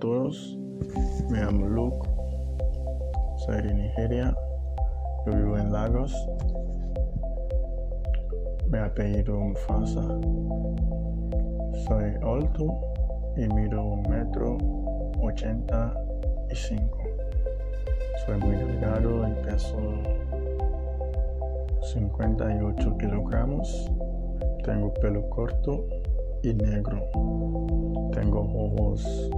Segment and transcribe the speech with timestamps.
[0.00, 0.58] todos,
[1.30, 2.08] me llamo Luke,
[3.46, 4.36] soy de Nigeria,
[5.24, 6.12] yo vivo en Lagos,
[8.68, 10.02] me apellido Mufasa,
[11.86, 12.80] soy alto
[13.36, 14.58] y mido un metro
[15.20, 15.94] ochenta
[16.50, 16.98] y cinco.
[18.26, 19.78] Soy muy delgado y peso
[21.92, 23.92] 58 kilogramos.
[24.64, 25.86] Tengo pelo corto
[26.42, 27.00] y negro.
[28.12, 29.30] Tengo ojos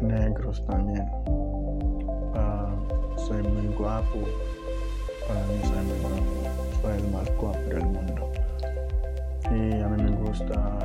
[0.00, 1.06] negros también.
[2.34, 2.74] Ah,
[3.16, 4.20] soy muy guapo.
[5.26, 6.80] Para mí soy muy guapo.
[6.82, 8.30] Soy el más guapo del mundo.
[9.50, 10.78] Y a mí me gusta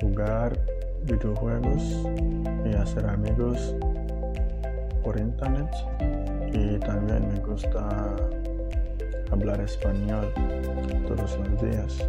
[0.00, 0.58] jugar
[1.04, 2.06] videojuegos
[2.64, 3.74] y hacer amigos
[5.02, 5.70] por internet.
[6.52, 8.16] Y también me gusta
[9.30, 10.32] hablar español
[11.06, 12.08] todos los días.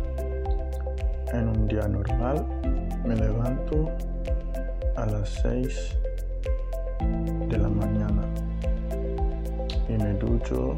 [1.34, 2.46] En un día normal
[3.06, 3.92] me levanto
[4.98, 5.96] a las 6
[7.50, 8.24] de la mañana
[9.88, 10.76] y me ducho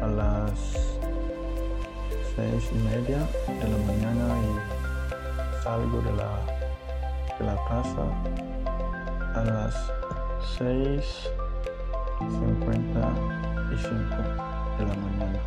[0.00, 0.98] a las
[2.34, 6.30] 6 y media de la mañana y salgo de la,
[7.38, 8.06] de la casa
[9.34, 9.74] a las
[10.56, 11.28] 6
[12.20, 14.16] 55
[14.78, 15.40] de la mañana.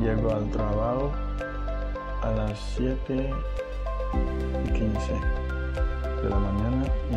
[0.00, 1.12] Llego al trabajo
[2.22, 3.30] a las 7
[4.64, 5.41] y 15
[6.22, 7.14] de la mañana y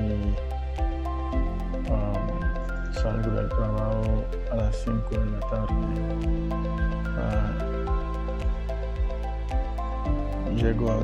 [1.91, 5.75] um, salgo del trabajo a las 5 de la tarde.
[10.47, 10.97] Uh, llego, a,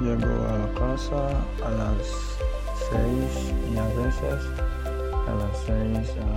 [0.00, 1.20] llego a la casa
[1.64, 2.38] a las
[2.90, 4.40] 6 y a veces
[5.26, 6.28] a las 6 a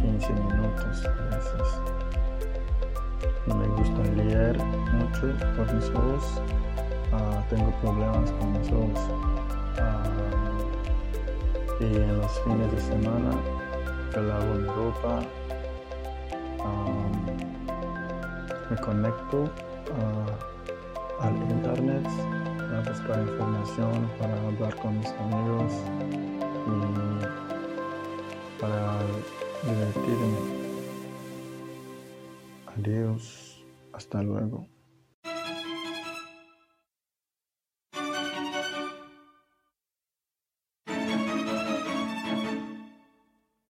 [0.00, 1.68] 15 minutos a veces.
[3.46, 6.24] Me gusta leer mucho por mis ojos.
[7.12, 9.27] Ah, tengo problemas con mis ojos.
[11.80, 13.30] Ah, y en los fines de semana
[14.14, 15.20] yo lavo mi ropa.
[16.60, 17.08] Ah,
[18.70, 19.44] me conecto
[21.20, 22.06] al internet
[22.56, 25.72] para buscar información, para hablar con mis amigos
[26.66, 26.78] y
[28.60, 28.98] para
[29.64, 30.38] divertirme.
[32.76, 34.77] Adiós, hasta luego.